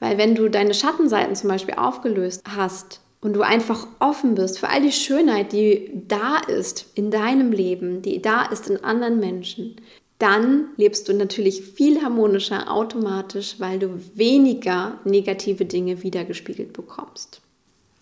Weil 0.00 0.18
wenn 0.18 0.34
du 0.34 0.48
deine 0.48 0.74
Schattenseiten 0.74 1.36
zum 1.36 1.48
Beispiel 1.48 1.74
aufgelöst 1.74 2.42
hast 2.56 3.02
und 3.20 3.34
du 3.34 3.42
einfach 3.42 3.86
offen 4.00 4.34
bist 4.34 4.58
für 4.58 4.68
all 4.68 4.82
die 4.82 4.90
Schönheit, 4.90 5.52
die 5.52 5.92
da 6.08 6.38
ist 6.38 6.86
in 6.96 7.12
deinem 7.12 7.52
Leben, 7.52 8.02
die 8.02 8.20
da 8.20 8.46
ist 8.46 8.68
in 8.68 8.82
anderen 8.82 9.20
Menschen, 9.20 9.76
dann 10.18 10.70
lebst 10.76 11.08
du 11.08 11.14
natürlich 11.14 11.62
viel 11.62 12.02
harmonischer 12.02 12.68
automatisch, 12.68 13.60
weil 13.60 13.78
du 13.78 14.00
weniger 14.16 14.98
negative 15.04 15.66
Dinge 15.66 16.02
wiedergespiegelt 16.02 16.72
bekommst. 16.72 17.41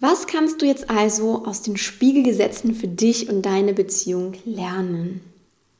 Was 0.02 0.26
kannst 0.26 0.62
du 0.62 0.66
jetzt 0.66 0.88
also 0.88 1.44
aus 1.44 1.60
den 1.60 1.76
Spiegelgesetzen 1.76 2.74
für 2.74 2.88
dich 2.88 3.28
und 3.28 3.42
deine 3.42 3.74
Beziehung 3.74 4.32
lernen? 4.46 5.20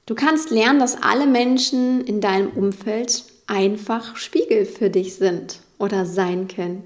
Du 0.04 0.14
kannst 0.14 0.50
lernen, 0.50 0.78
dass 0.78 1.02
alle 1.02 1.26
Menschen 1.26 2.02
in 2.02 2.20
deinem 2.20 2.50
Umfeld 2.50 3.24
einfach 3.46 4.16
Spiegel 4.16 4.66
für 4.66 4.90
dich 4.90 5.14
sind 5.14 5.60
oder 5.78 6.04
sein 6.04 6.48
können. 6.48 6.82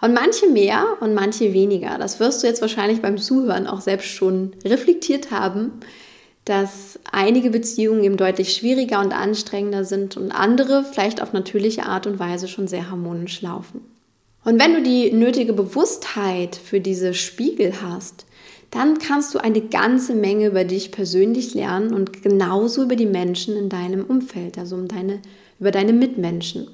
Und 0.00 0.14
manche 0.14 0.46
mehr 0.46 0.98
und 1.00 1.14
manche 1.14 1.52
weniger. 1.52 1.98
Das 1.98 2.20
wirst 2.20 2.42
du 2.42 2.46
jetzt 2.46 2.62
wahrscheinlich 2.62 3.02
beim 3.02 3.18
Zuhören 3.18 3.66
auch 3.66 3.80
selbst 3.80 4.10
schon 4.10 4.52
reflektiert 4.64 5.32
haben, 5.32 5.72
dass 6.44 7.00
einige 7.10 7.50
Beziehungen 7.50 8.04
eben 8.04 8.16
deutlich 8.16 8.54
schwieriger 8.54 9.00
und 9.00 9.12
anstrengender 9.12 9.84
sind 9.84 10.16
und 10.16 10.30
andere 10.30 10.84
vielleicht 10.84 11.20
auf 11.20 11.32
natürliche 11.32 11.86
Art 11.86 12.06
und 12.06 12.20
Weise 12.20 12.46
schon 12.46 12.68
sehr 12.68 12.88
harmonisch 12.88 13.42
laufen. 13.42 13.97
Und 14.44 14.60
wenn 14.60 14.74
du 14.74 14.82
die 14.82 15.12
nötige 15.12 15.52
Bewusstheit 15.52 16.56
für 16.56 16.80
diese 16.80 17.12
Spiegel 17.14 17.82
hast, 17.82 18.24
dann 18.70 18.98
kannst 18.98 19.34
du 19.34 19.38
eine 19.38 19.62
ganze 19.62 20.14
Menge 20.14 20.46
über 20.48 20.64
dich 20.64 20.92
persönlich 20.92 21.54
lernen 21.54 21.94
und 21.94 22.22
genauso 22.22 22.82
über 22.82 22.96
die 22.96 23.06
Menschen 23.06 23.56
in 23.56 23.68
deinem 23.68 24.04
Umfeld, 24.04 24.58
also 24.58 24.76
um 24.76 24.88
deine, 24.88 25.20
über 25.58 25.70
deine 25.70 25.92
Mitmenschen. 25.92 26.68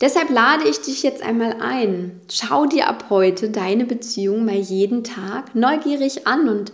Deshalb 0.00 0.30
lade 0.30 0.66
ich 0.66 0.80
dich 0.80 1.02
jetzt 1.02 1.22
einmal 1.22 1.56
ein. 1.60 2.20
Schau 2.30 2.64
dir 2.64 2.88
ab 2.88 3.06
heute 3.10 3.50
deine 3.50 3.84
Beziehung 3.84 4.46
mal 4.46 4.56
jeden 4.56 5.04
Tag 5.04 5.54
neugierig 5.54 6.26
an 6.26 6.48
und 6.48 6.72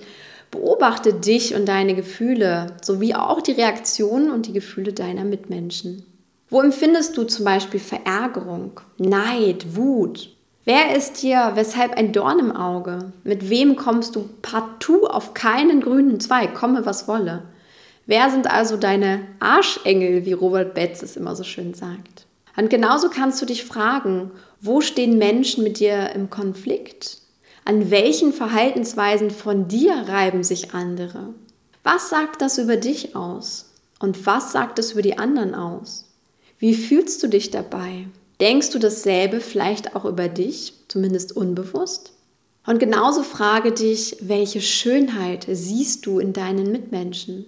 beobachte 0.52 1.12
dich 1.12 1.56
und 1.56 1.66
deine 1.66 1.96
Gefühle 1.96 2.76
sowie 2.82 3.14
auch 3.14 3.40
die 3.40 3.52
Reaktionen 3.52 4.30
und 4.30 4.46
die 4.46 4.52
Gefühle 4.52 4.92
deiner 4.92 5.24
Mitmenschen. 5.24 6.04
Wo 6.48 6.60
empfindest 6.60 7.16
du 7.16 7.24
zum 7.24 7.44
Beispiel 7.44 7.80
Verärgerung, 7.80 8.80
Neid, 8.98 9.76
Wut? 9.76 10.30
Wer 10.64 10.96
ist 10.96 11.22
dir 11.22 11.52
weshalb 11.54 11.96
ein 11.96 12.12
Dorn 12.12 12.38
im 12.38 12.54
Auge? 12.54 13.12
Mit 13.24 13.50
wem 13.50 13.74
kommst 13.74 14.14
du 14.14 14.28
partout 14.42 15.06
auf 15.06 15.34
keinen 15.34 15.80
grünen 15.80 16.20
Zweig, 16.20 16.54
komme 16.54 16.86
was 16.86 17.08
wolle? 17.08 17.42
Wer 18.06 18.30
sind 18.30 18.48
also 18.48 18.76
deine 18.76 19.22
Arschengel, 19.40 20.24
wie 20.24 20.32
Robert 20.32 20.74
Betz 20.74 21.02
es 21.02 21.16
immer 21.16 21.34
so 21.34 21.42
schön 21.42 21.74
sagt? 21.74 22.26
Und 22.56 22.70
genauso 22.70 23.10
kannst 23.10 23.42
du 23.42 23.46
dich 23.46 23.64
fragen, 23.64 24.30
wo 24.60 24.80
stehen 24.80 25.18
Menschen 25.18 25.64
mit 25.64 25.80
dir 25.80 26.10
im 26.14 26.30
Konflikt? 26.30 27.18
An 27.64 27.90
welchen 27.90 28.32
Verhaltensweisen 28.32 29.32
von 29.32 29.66
dir 29.66 30.04
reiben 30.06 30.44
sich 30.44 30.72
andere? 30.72 31.34
Was 31.82 32.08
sagt 32.08 32.40
das 32.40 32.58
über 32.58 32.76
dich 32.76 33.16
aus? 33.16 33.72
Und 33.98 34.26
was 34.26 34.52
sagt 34.52 34.78
es 34.78 34.92
über 34.92 35.02
die 35.02 35.18
anderen 35.18 35.54
aus? 35.54 36.05
Wie 36.58 36.74
fühlst 36.74 37.22
du 37.22 37.28
dich 37.28 37.50
dabei? 37.50 38.06
Denkst 38.40 38.70
du 38.70 38.78
dasselbe 38.78 39.40
vielleicht 39.40 39.94
auch 39.94 40.06
über 40.06 40.28
dich, 40.28 40.72
zumindest 40.88 41.36
unbewusst? 41.36 42.12
Und 42.66 42.78
genauso 42.78 43.22
frage 43.22 43.72
dich, 43.72 44.16
welche 44.20 44.60
Schönheit 44.60 45.46
siehst 45.50 46.06
du 46.06 46.18
in 46.18 46.32
deinen 46.32 46.72
Mitmenschen? 46.72 47.44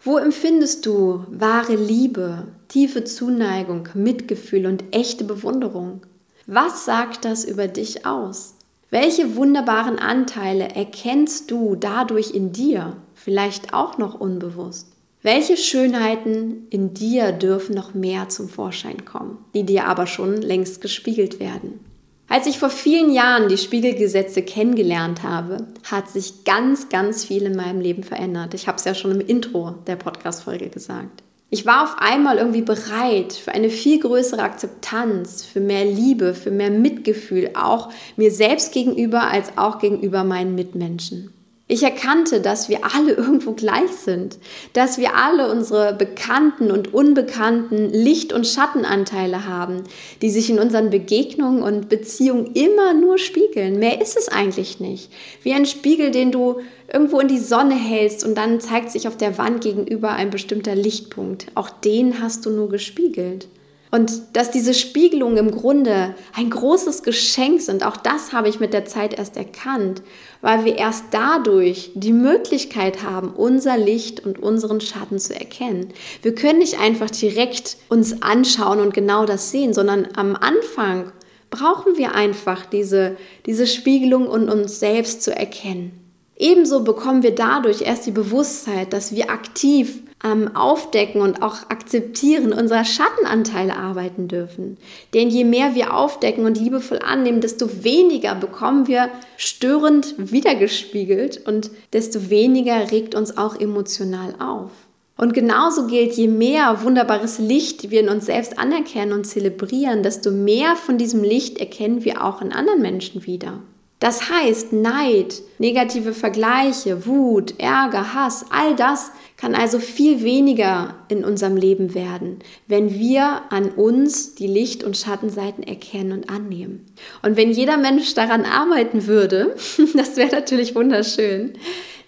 Wo 0.00 0.18
empfindest 0.18 0.86
du 0.86 1.24
wahre 1.28 1.74
Liebe, 1.74 2.46
tiefe 2.68 3.02
Zuneigung, 3.02 3.88
Mitgefühl 3.94 4.66
und 4.66 4.84
echte 4.92 5.24
Bewunderung? 5.24 6.02
Was 6.46 6.84
sagt 6.84 7.24
das 7.24 7.44
über 7.44 7.66
dich 7.66 8.06
aus? 8.06 8.54
Welche 8.90 9.34
wunderbaren 9.34 9.98
Anteile 9.98 10.68
erkennst 10.68 11.50
du 11.50 11.74
dadurch 11.74 12.30
in 12.30 12.52
dir, 12.52 12.96
vielleicht 13.14 13.74
auch 13.74 13.98
noch 13.98 14.18
unbewusst? 14.18 14.86
Welche 15.26 15.56
Schönheiten 15.56 16.68
in 16.70 16.94
dir 16.94 17.32
dürfen 17.32 17.74
noch 17.74 17.94
mehr 17.94 18.28
zum 18.28 18.48
Vorschein 18.48 19.04
kommen, 19.04 19.38
die 19.54 19.64
dir 19.64 19.88
aber 19.88 20.06
schon 20.06 20.40
längst 20.40 20.80
gespiegelt 20.80 21.40
werden? 21.40 21.80
Als 22.28 22.46
ich 22.46 22.60
vor 22.60 22.70
vielen 22.70 23.12
Jahren 23.12 23.48
die 23.48 23.58
Spiegelgesetze 23.58 24.42
kennengelernt 24.42 25.24
habe, 25.24 25.66
hat 25.82 26.08
sich 26.08 26.44
ganz, 26.44 26.90
ganz 26.90 27.24
viel 27.24 27.42
in 27.42 27.56
meinem 27.56 27.80
Leben 27.80 28.04
verändert. 28.04 28.54
Ich 28.54 28.68
habe 28.68 28.78
es 28.78 28.84
ja 28.84 28.94
schon 28.94 29.10
im 29.10 29.20
Intro 29.20 29.74
der 29.88 29.96
Podcast-Folge 29.96 30.68
gesagt. 30.68 31.24
Ich 31.50 31.66
war 31.66 31.82
auf 31.82 31.96
einmal 31.98 32.38
irgendwie 32.38 32.62
bereit 32.62 33.32
für 33.32 33.50
eine 33.50 33.70
viel 33.70 33.98
größere 33.98 34.42
Akzeptanz, 34.44 35.44
für 35.44 35.58
mehr 35.58 35.86
Liebe, 35.86 36.34
für 36.34 36.52
mehr 36.52 36.70
Mitgefühl, 36.70 37.50
auch 37.60 37.90
mir 38.16 38.30
selbst 38.30 38.72
gegenüber 38.72 39.22
als 39.22 39.58
auch 39.58 39.80
gegenüber 39.80 40.22
meinen 40.22 40.54
Mitmenschen. 40.54 41.32
Ich 41.68 41.82
erkannte, 41.82 42.40
dass 42.40 42.68
wir 42.68 42.80
alle 42.94 43.12
irgendwo 43.16 43.52
gleich 43.52 43.90
sind, 43.90 44.38
dass 44.72 44.98
wir 44.98 45.16
alle 45.16 45.50
unsere 45.50 45.94
bekannten 45.94 46.70
und 46.70 46.94
unbekannten 46.94 47.90
Licht- 47.90 48.32
und 48.32 48.46
Schattenanteile 48.46 49.46
haben, 49.46 49.82
die 50.22 50.30
sich 50.30 50.48
in 50.48 50.60
unseren 50.60 50.90
Begegnungen 50.90 51.62
und 51.62 51.88
Beziehungen 51.88 52.52
immer 52.54 52.94
nur 52.94 53.18
spiegeln. 53.18 53.80
Mehr 53.80 54.00
ist 54.00 54.16
es 54.16 54.28
eigentlich 54.28 54.78
nicht. 54.78 55.10
Wie 55.42 55.54
ein 55.54 55.66
Spiegel, 55.66 56.12
den 56.12 56.30
du 56.30 56.60
irgendwo 56.92 57.18
in 57.18 57.28
die 57.28 57.38
Sonne 57.38 57.74
hältst 57.74 58.24
und 58.24 58.36
dann 58.36 58.60
zeigt 58.60 58.92
sich 58.92 59.08
auf 59.08 59.16
der 59.16 59.36
Wand 59.36 59.62
gegenüber 59.62 60.10
ein 60.10 60.30
bestimmter 60.30 60.76
Lichtpunkt. 60.76 61.46
Auch 61.56 61.68
den 61.68 62.22
hast 62.22 62.46
du 62.46 62.50
nur 62.50 62.68
gespiegelt. 62.68 63.48
Und 63.96 64.36
dass 64.36 64.50
diese 64.50 64.74
Spiegelungen 64.74 65.38
im 65.38 65.50
Grunde 65.50 66.14
ein 66.34 66.50
großes 66.50 67.02
Geschenk 67.02 67.62
sind, 67.62 67.82
auch 67.82 67.96
das 67.96 68.34
habe 68.34 68.50
ich 68.50 68.60
mit 68.60 68.74
der 68.74 68.84
Zeit 68.84 69.18
erst 69.18 69.38
erkannt, 69.38 70.02
weil 70.42 70.66
wir 70.66 70.76
erst 70.76 71.04
dadurch 71.12 71.92
die 71.94 72.12
Möglichkeit 72.12 73.02
haben, 73.02 73.30
unser 73.30 73.78
Licht 73.78 74.20
und 74.20 74.38
unseren 74.38 74.82
Schatten 74.82 75.18
zu 75.18 75.34
erkennen. 75.34 75.94
Wir 76.20 76.34
können 76.34 76.58
nicht 76.58 76.78
einfach 76.78 77.10
direkt 77.10 77.78
uns 77.88 78.20
anschauen 78.20 78.80
und 78.80 78.92
genau 78.92 79.24
das 79.24 79.50
sehen, 79.50 79.72
sondern 79.72 80.06
am 80.14 80.36
Anfang 80.36 81.10
brauchen 81.48 81.96
wir 81.96 82.14
einfach 82.14 82.66
diese, 82.66 83.16
diese 83.46 83.66
Spiegelung 83.66 84.26
und 84.26 84.50
uns 84.50 84.78
selbst 84.78 85.22
zu 85.22 85.34
erkennen. 85.34 86.05
Ebenso 86.38 86.84
bekommen 86.84 87.22
wir 87.22 87.34
dadurch 87.34 87.82
erst 87.82 88.06
die 88.06 88.10
Bewusstheit, 88.10 88.92
dass 88.92 89.14
wir 89.14 89.30
aktiv 89.30 90.02
am 90.18 90.56
Aufdecken 90.56 91.20
und 91.20 91.42
auch 91.42 91.70
Akzeptieren 91.70 92.52
unserer 92.52 92.84
Schattenanteile 92.84 93.76
arbeiten 93.76 94.28
dürfen. 94.28 94.76
Denn 95.14 95.28
je 95.28 95.44
mehr 95.44 95.74
wir 95.74 95.94
aufdecken 95.94 96.44
und 96.44 96.58
liebevoll 96.58 96.98
annehmen, 96.98 97.40
desto 97.40 97.84
weniger 97.84 98.34
bekommen 98.34 98.86
wir 98.86 99.08
störend 99.36 100.14
wiedergespiegelt 100.18 101.46
und 101.46 101.70
desto 101.92 102.28
weniger 102.28 102.90
regt 102.90 103.14
uns 103.14 103.38
auch 103.38 103.58
emotional 103.58 104.34
auf. 104.38 104.70
Und 105.18 105.32
genauso 105.32 105.86
gilt, 105.86 106.12
je 106.14 106.28
mehr 106.28 106.82
wunderbares 106.82 107.38
Licht 107.38 107.90
wir 107.90 108.00
in 108.00 108.10
uns 108.10 108.26
selbst 108.26 108.58
anerkennen 108.58 109.12
und 109.12 109.24
zelebrieren, 109.24 110.02
desto 110.02 110.30
mehr 110.30 110.76
von 110.76 110.98
diesem 110.98 111.22
Licht 111.22 111.58
erkennen 111.58 112.04
wir 112.04 112.22
auch 112.22 112.42
in 112.42 112.52
anderen 112.52 112.82
Menschen 112.82 113.24
wieder. 113.26 113.60
Das 113.98 114.30
heißt, 114.30 114.74
Neid, 114.74 115.42
negative 115.58 116.12
Vergleiche, 116.12 117.06
Wut, 117.06 117.54
Ärger, 117.58 118.12
Hass, 118.12 118.44
all 118.50 118.76
das 118.76 119.10
kann 119.38 119.54
also 119.54 119.78
viel 119.78 120.22
weniger 120.22 120.94
in 121.08 121.24
unserem 121.24 121.56
Leben 121.56 121.94
werden, 121.94 122.40
wenn 122.66 122.92
wir 122.92 123.42
an 123.50 123.70
uns 123.70 124.34
die 124.34 124.48
Licht- 124.48 124.84
und 124.84 124.98
Schattenseiten 124.98 125.62
erkennen 125.62 126.12
und 126.12 126.28
annehmen. 126.28 126.84
Und 127.22 127.38
wenn 127.38 127.50
jeder 127.50 127.78
Mensch 127.78 128.12
daran 128.12 128.44
arbeiten 128.44 129.06
würde, 129.06 129.56
das 129.94 130.16
wäre 130.16 130.34
natürlich 130.34 130.74
wunderschön, 130.74 131.54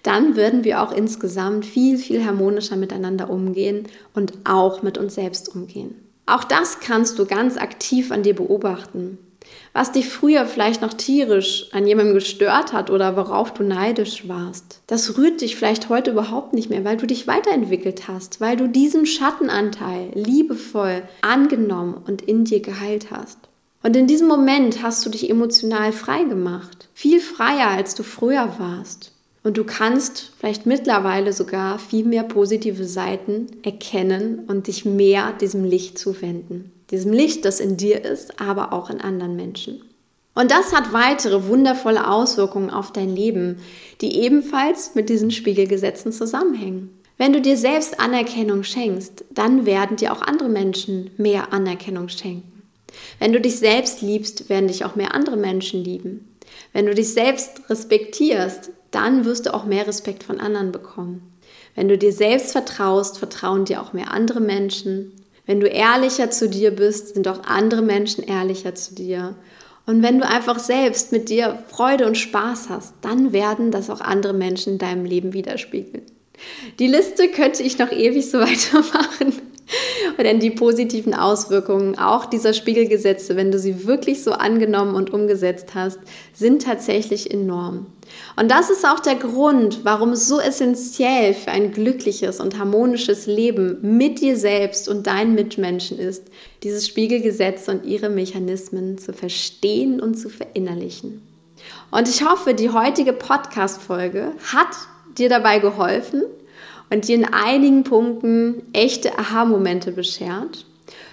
dann 0.03 0.37
würden 0.37 0.65
wir 0.65 0.83
auch 0.83 0.93
insgesamt 0.93 1.65
viel, 1.65 1.97
viel 1.97 2.25
harmonischer 2.25 2.77
miteinander 2.77 3.31
umgehen 3.31 3.89
und 4.13 4.35
auch 4.45 4.83
mit 4.83 4.99
uns 4.99 5.15
selbst 5.15 5.55
umgehen. 5.55 5.95
Auch 6.27 6.45
das 6.45 6.81
kannst 6.81 7.19
du 7.19 7.25
ganz 7.25 7.57
aktiv 7.57 8.13
an 8.13 8.23
dir 8.23 8.35
beobachten 8.35 9.19
was 9.73 9.93
dich 9.93 10.09
früher 10.09 10.47
vielleicht 10.47 10.83
noch 10.83 10.95
tierisch 10.95 11.69
an 11.73 11.87
jemandem 11.87 12.15
gestört 12.15 12.73
hat 12.73 12.91
oder 12.91 13.17
worauf 13.17 13.55
du 13.55 13.63
neidisch 13.63 14.29
warst. 14.29 14.81
Das 14.87 15.17
rührt 15.17 15.41
dich 15.41 15.57
vielleicht 15.57 15.89
heute 15.89 16.11
überhaupt 16.11 16.53
nicht 16.53 16.71
mehr, 16.71 16.85
weil 16.85 16.97
du 16.97 17.07
dich 17.07 17.27
weiterentwickelt 17.27 18.09
hast, 18.09 18.41
weil 18.41 18.57
du 18.57 18.69
diesen 18.69 19.07
Schattenanteil 19.07 20.11
liebevoll 20.15 21.03
angenommen 21.23 21.95
und 22.07 22.23
in 22.23 22.45
dir 22.45 22.61
geheilt 22.61 23.11
hast. 23.11 23.39
Und 23.83 23.95
in 23.95 24.09
diesem 24.09 24.27
Moment 24.27 24.83
hast 24.83 25.07
du 25.07 25.11
dich 25.11 25.31
emotional 25.31 25.93
frei 25.93 26.25
gemacht. 26.25 26.89
Viel 26.95 27.21
freier, 27.21 27.69
als 27.69 27.95
du 27.95 28.03
früher 28.03 28.55
warst. 28.59 29.13
Und 29.45 29.57
du 29.57 29.63
kannst 29.63 30.33
vielleicht 30.39 30.67
mittlerweile 30.67 31.33
sogar 31.33 31.79
viel 31.79 32.05
mehr 32.05 32.25
positive 32.25 32.85
Seiten 32.85 33.47
erkennen 33.63 34.41
und 34.49 34.67
dich 34.67 34.85
mehr 34.85 35.33
diesem 35.41 35.63
Licht 35.63 35.97
zuwenden 35.97 36.73
diesem 36.91 37.13
Licht, 37.13 37.45
das 37.45 37.61
in 37.61 37.77
dir 37.77 38.05
ist, 38.05 38.41
aber 38.41 38.73
auch 38.73 38.91
in 38.91 39.01
anderen 39.01 39.37
Menschen. 39.37 39.83
Und 40.35 40.51
das 40.51 40.73
hat 40.73 40.93
weitere 40.93 41.49
wundervolle 41.49 42.09
Auswirkungen 42.09 42.71
auf 42.71 42.93
dein 42.93 43.15
Leben, 43.15 43.59
die 44.01 44.21
ebenfalls 44.21 44.95
mit 44.95 45.09
diesen 45.09 45.31
Spiegelgesetzen 45.31 46.13
zusammenhängen. 46.13 46.91
Wenn 47.17 47.33
du 47.33 47.41
dir 47.41 47.57
selbst 47.57 47.99
Anerkennung 47.99 48.63
schenkst, 48.63 49.25
dann 49.31 49.67
werden 49.67 49.97
dir 49.97 50.13
auch 50.13 50.23
andere 50.23 50.49
Menschen 50.49 51.11
mehr 51.17 51.53
Anerkennung 51.53 52.09
schenken. 52.09 52.63
Wenn 53.19 53.33
du 53.33 53.41
dich 53.41 53.59
selbst 53.59 54.01
liebst, 54.03 54.49
werden 54.49 54.69
dich 54.69 54.85
auch 54.85 54.95
mehr 54.95 55.15
andere 55.15 55.37
Menschen 55.37 55.83
lieben. 55.83 56.37
Wenn 56.73 56.87
du 56.87 56.95
dich 56.95 57.13
selbst 57.13 57.69
respektierst, 57.69 58.71
dann 58.93 59.25
wirst 59.25 59.47
du 59.47 59.55
auch 59.55 59.65
mehr 59.65 59.87
Respekt 59.87 60.23
von 60.23 60.41
anderen 60.41 60.71
bekommen. 60.71 61.33
Wenn 61.75 61.89
du 61.89 61.99
dir 61.99 62.13
selbst 62.13 62.53
vertraust, 62.53 63.19
vertrauen 63.19 63.65
dir 63.65 63.83
auch 63.83 63.93
mehr 63.93 64.13
andere 64.13 64.41
Menschen. 64.41 65.13
Wenn 65.49 65.61
du 65.61 65.67
ehrlicher 65.67 66.31
zu 66.31 66.47
dir 66.47 66.73
bist, 66.73 67.15
sind 67.15 67.27
auch 67.27 67.45
andere 67.45 67.81
Menschen 67.81 68.23
ehrlicher 68.23 68.75
zu 68.75 68.95
dir. 68.95 69.35
Und 69.87 70.03
wenn 70.03 70.19
du 70.19 70.29
einfach 70.29 70.59
selbst 70.59 71.11
mit 71.11 71.31
dir 71.31 71.65
Freude 71.69 72.07
und 72.07 72.19
Spaß 72.19 72.69
hast, 72.69 72.93
dann 73.01 73.33
werden 73.33 73.71
das 73.71 73.89
auch 73.89 74.03
andere 74.03 74.35
Menschen 74.35 74.75
in 74.75 74.79
deinem 74.79 75.07
Leben 75.07 75.33
widerspiegeln. 75.33 76.03
Die 76.79 76.87
Liste 76.87 77.29
könnte 77.29 77.63
ich 77.63 77.79
noch 77.79 77.91
ewig 77.91 78.31
so 78.31 78.39
weitermachen. 78.41 79.33
Denn 80.19 80.41
die 80.41 80.51
positiven 80.51 81.15
Auswirkungen 81.15 81.99
auch 81.99 82.27
dieser 82.27 82.53
Spiegelgesetze, 82.53 83.37
wenn 83.37 83.51
du 83.51 83.59
sie 83.59 83.87
wirklich 83.87 84.23
so 84.23 84.33
angenommen 84.33 84.95
und 84.95 85.13
umgesetzt 85.13 85.75
hast, 85.75 85.99
sind 86.35 86.63
tatsächlich 86.63 87.31
enorm. 87.31 87.87
Und 88.37 88.51
das 88.51 88.71
ist 88.71 88.87
auch 88.87 89.01
der 89.01 89.17
Grund, 89.17 89.85
warum 89.85 90.11
es 90.11 90.27
so 90.27 90.41
essentiell 90.41 91.35
für 91.35 91.51
ein 91.51 91.73
glückliches 91.73 92.41
und 92.41 92.59
harmonisches 92.59 93.27
Leben 93.27 93.79
mit 93.83 94.21
dir 94.21 94.37
selbst 94.37 94.89
und 94.89 95.07
deinen 95.07 95.35
Mitmenschen 95.35 95.99
ist, 95.99 96.25
dieses 96.63 96.87
Spiegelgesetz 96.87 97.69
und 97.69 97.85
ihre 97.85 98.09
Mechanismen 98.09 98.99
zu 98.99 99.13
verstehen 99.13 100.01
und 100.01 100.15
zu 100.15 100.31
verinnerlichen. 100.31 101.23
Und 101.91 102.09
ich 102.09 102.25
hoffe, 102.25 102.55
die 102.55 102.71
heutige 102.71 103.13
Podcast-Folge 103.13 104.33
hat 104.53 104.69
dir 105.19 105.29
dabei 105.29 105.59
geholfen 105.59 106.23
und 106.91 107.09
dir 107.09 107.17
in 107.17 107.25
einigen 107.25 107.85
Punkten 107.85 108.63
echte 108.73 109.19
Aha-Momente 109.19 109.93
beschert. 109.93 110.65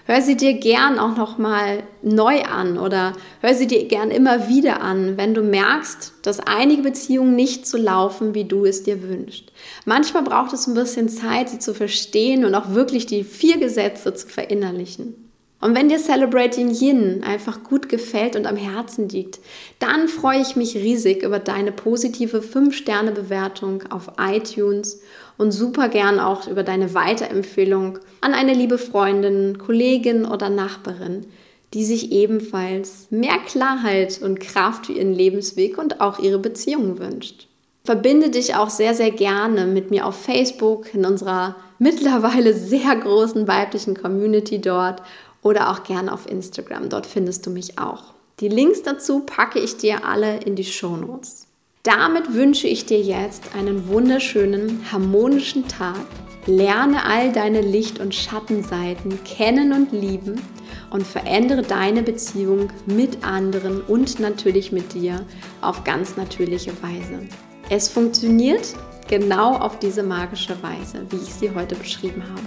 Hör 0.08 0.22
sie 0.22 0.38
dir 0.38 0.54
gern 0.54 1.00
auch 1.00 1.18
noch 1.18 1.40
mal 1.40 1.82
neu 2.04 2.44
an 2.44 2.78
oder 2.78 3.14
hör 3.42 3.56
sie 3.56 3.66
dir 3.66 3.88
gern 3.88 4.12
immer 4.12 4.48
wieder 4.48 4.82
an, 4.82 5.18
wenn 5.18 5.34
du 5.34 5.42
merkst, 5.42 6.14
dass 6.22 6.40
einige 6.40 6.84
Beziehungen 6.84 7.36
nicht 7.36 7.66
so 7.66 7.78
laufen, 7.78 8.36
wie 8.36 8.44
du 8.44 8.66
es 8.66 8.84
dir 8.84 9.02
wünschst. 9.02 9.52
Manchmal 9.84 10.22
braucht 10.22 10.54
es 10.54 10.68
ein 10.68 10.76
bisschen 10.76 11.10
Zeit, 11.10 11.50
sie 11.50 11.58
zu 11.58 11.74
verstehen 11.74 12.46
und 12.46 12.54
auch 12.54 12.76
wirklich 12.76 13.08
die 13.08 13.24
vier 13.24 13.58
Gesetze 13.58 14.14
zu 14.14 14.28
verinnerlichen. 14.28 15.25
Und 15.62 15.76
wenn 15.76 15.90
dir 15.90 15.98
Celebrating 15.98 16.70
Yin 16.70 17.24
einfach 17.24 17.64
gut 17.64 17.90
gefällt 17.90 18.36
und 18.36 18.46
am 18.46 18.58
Herzen 18.58 19.10
liegt, 19.10 19.40
dann 19.80 20.08
freue 20.08 20.42
ich 20.42 20.56
mich 20.56 20.76
riesig 20.76 21.24
über 21.24 21.40
deine 21.40 21.72
positive 21.72 22.40
5-Sterne-Bewertung 22.40 23.84
auf 23.90 24.12
iTunes 24.20 25.02
und 25.38 25.52
super 25.52 25.90
gern 25.90 26.20
auch 26.20 26.48
über 26.48 26.64
deine 26.64 26.94
Weiterempfehlung 26.94 28.00
an 28.22 28.34
eine 28.34 28.54
liebe 28.54 28.78
Freundin, 28.78 29.58
Kollegin 29.58 30.26
oder 30.26 30.50
Nachbarin, 30.50 31.26
die 31.74 31.86
sich 31.86 32.12
ebenfalls 32.12 33.08
mehr 33.10 33.38
Klarheit 33.46 34.22
und 34.22 34.40
Kraft 34.40 34.88
für 34.88 34.94
ihren 34.94 35.14
Lebensweg 35.14 35.78
und 35.78 36.02
auch 36.02 36.20
ihre 36.20 36.40
Beziehung 36.40 37.00
wünscht. 37.00 37.48
Verbinde 37.84 38.30
dich 38.30 38.56
auch 38.56 38.70
sehr, 38.70 38.96
sehr 38.96 39.12
gerne 39.12 39.68
mit 39.68 39.92
mir 39.92 40.08
auf 40.08 40.16
Facebook 40.16 40.94
in 40.94 41.06
unserer 41.06 41.56
mittlerweile 41.78 42.54
sehr 42.54 42.96
großen 42.96 43.48
weiblichen 43.48 43.96
Community 43.96 44.60
dort 44.60 45.02
oder 45.46 45.70
auch 45.70 45.84
gerne 45.84 46.12
auf 46.12 46.28
Instagram. 46.28 46.90
Dort 46.90 47.06
findest 47.06 47.46
du 47.46 47.52
mich 47.52 47.78
auch. 47.78 48.16
Die 48.40 48.50
Links 48.50 48.82
dazu 48.82 49.20
packe 49.20 49.60
ich 49.60 49.78
dir 49.78 50.04
alle 50.04 50.38
in 50.38 50.56
die 50.56 50.64
Show 50.66 50.98
Notes. 50.98 51.46
Damit 51.84 52.34
wünsche 52.34 52.68
ich 52.68 52.88
dir 52.88 53.00
jetzt 53.00 53.56
einen 53.56 53.88
wunderschönen, 53.88 54.92
harmonischen 54.92 55.68
Tag. 55.68 56.02
Lerne 56.48 57.06
all 57.06 57.32
deine 57.32 57.62
Licht- 57.62 58.00
und 58.00 58.16
Schattenseiten 58.16 59.24
kennen 59.24 59.72
und 59.72 59.92
lieben 59.92 60.42
und 60.90 61.06
verändere 61.06 61.62
deine 61.62 62.02
Beziehung 62.02 62.72
mit 62.88 63.24
anderen 63.24 63.82
und 63.82 64.20
natürlich 64.20 64.72
mit 64.72 64.96
dir 64.96 65.24
auf 65.62 65.84
ganz 65.84 66.18
natürliche 66.18 66.72
Weise. 66.82 67.28
Es 67.70 67.88
funktioniert 67.88 68.74
genau 69.08 69.58
auf 69.58 69.78
diese 69.78 70.02
magische 70.02 70.58
Weise, 70.64 71.06
wie 71.12 71.18
ich 71.18 71.34
sie 71.36 71.52
heute 71.54 71.76
beschrieben 71.76 72.24
habe. 72.24 72.42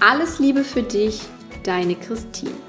Alles 0.00 0.38
Liebe 0.38 0.62
für 0.62 0.82
dich, 0.82 1.22
deine 1.62 1.94
Christine. 1.94 2.67